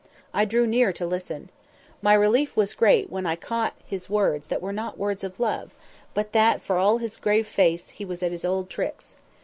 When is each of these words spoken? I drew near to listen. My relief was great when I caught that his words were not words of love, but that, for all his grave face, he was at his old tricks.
I 0.33 0.45
drew 0.45 0.65
near 0.65 0.91
to 0.93 1.05
listen. 1.05 1.49
My 2.01 2.15
relief 2.15 2.57
was 2.57 2.73
great 2.73 3.11
when 3.11 3.27
I 3.27 3.35
caught 3.35 3.77
that 3.77 3.85
his 3.85 4.09
words 4.09 4.49
were 4.49 4.73
not 4.73 4.97
words 4.97 5.23
of 5.23 5.39
love, 5.39 5.75
but 6.15 6.31
that, 6.33 6.63
for 6.63 6.77
all 6.79 6.97
his 6.97 7.17
grave 7.17 7.47
face, 7.47 7.89
he 7.91 8.03
was 8.03 8.23
at 8.23 8.31
his 8.31 8.43
old 8.43 8.67
tricks. 8.67 9.17